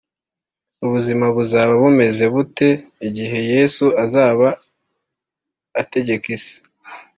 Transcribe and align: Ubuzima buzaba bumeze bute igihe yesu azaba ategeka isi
Ubuzima 0.85 1.25
buzaba 1.35 1.73
bumeze 1.81 2.23
bute 2.33 2.69
igihe 3.07 3.37
yesu 3.53 3.85
azaba 4.03 4.47
ategeka 5.81 6.25
isi 6.37 6.57